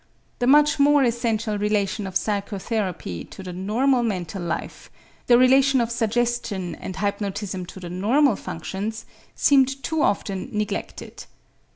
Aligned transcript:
The 0.39 0.47
much 0.47 0.79
more 0.79 1.03
essential 1.03 1.59
relation 1.59 2.07
of 2.07 2.15
psychotherapy 2.15 3.23
to 3.25 3.43
the 3.43 3.53
normal 3.53 4.01
mental 4.01 4.41
life, 4.41 4.89
the 5.27 5.37
relation 5.37 5.79
of 5.79 5.91
suggestion 5.91 6.73
and 6.73 6.95
hypnotism 6.95 7.67
to 7.67 7.79
the 7.79 7.89
normal 7.91 8.35
functions 8.35 9.05
seemed 9.35 9.83
too 9.83 10.01
often 10.01 10.49
neglected. 10.51 11.25